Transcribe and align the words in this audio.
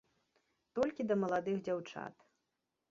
Толькі 0.79 1.07
да 1.11 1.15
маладых 1.21 1.63
дзяўчат. 1.69 2.15